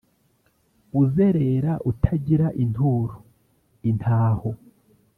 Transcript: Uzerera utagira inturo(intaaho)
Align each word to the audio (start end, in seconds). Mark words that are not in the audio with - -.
Uzerera 1.01 1.71
utagira 1.91 2.47
inturo(intaaho) 2.63 4.51